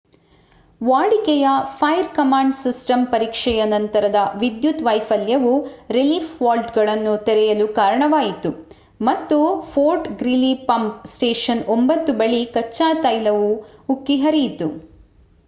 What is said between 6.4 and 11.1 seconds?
ವಾಲ್ವ್‌ಗಳನ್ನು ತೆರೆಯಲು ಕಾರಣವಾಯಿತು ಮತ್ತು ಫೋರ್ಟ್ ಗ್ರೀಲಿ ಪಂಪ್